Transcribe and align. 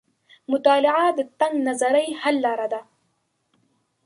مطالعه 0.51 1.07
د 1.17 1.19
تنګ 1.39 1.55
نظرۍ 1.67 2.07
حل 2.21 2.35
لار 2.45 2.61
ده. 2.73 2.81